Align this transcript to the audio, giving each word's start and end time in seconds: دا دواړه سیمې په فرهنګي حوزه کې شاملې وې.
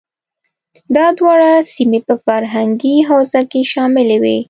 دا 0.95 1.07
دواړه 1.19 1.49
سیمې 1.73 1.99
په 2.07 2.15
فرهنګي 2.25 2.95
حوزه 3.09 3.41
کې 3.51 3.61
شاملې 3.71 4.17
وې. 4.23 4.37